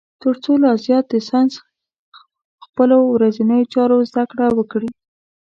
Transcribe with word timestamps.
تر 0.21 0.35
څو 0.43 0.51
لا 0.63 0.71
زیات 0.85 1.05
د 1.09 1.15
ساینس 1.29 1.53
خپلو 2.65 2.97
ورځنیو 3.15 3.71
چارو 3.73 3.97
زده 4.09 4.23
کړه 4.31 4.47
وکړي. 4.57 4.89